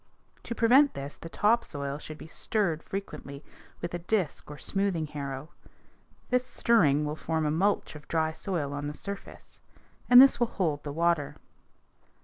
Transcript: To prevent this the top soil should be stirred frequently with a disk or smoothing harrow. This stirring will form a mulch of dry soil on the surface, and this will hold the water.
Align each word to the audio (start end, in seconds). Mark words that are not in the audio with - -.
To 0.45 0.55
prevent 0.55 0.95
this 0.95 1.15
the 1.15 1.29
top 1.29 1.63
soil 1.63 1.99
should 1.99 2.17
be 2.17 2.25
stirred 2.25 2.81
frequently 2.81 3.43
with 3.81 3.93
a 3.93 3.99
disk 3.99 4.49
or 4.49 4.57
smoothing 4.57 5.05
harrow. 5.05 5.49
This 6.31 6.43
stirring 6.43 7.05
will 7.05 7.15
form 7.15 7.45
a 7.45 7.51
mulch 7.51 7.93
of 7.93 8.07
dry 8.07 8.31
soil 8.31 8.73
on 8.73 8.87
the 8.87 8.95
surface, 8.95 9.61
and 10.09 10.19
this 10.19 10.39
will 10.39 10.47
hold 10.47 10.81
the 10.81 10.91
water. 10.91 11.35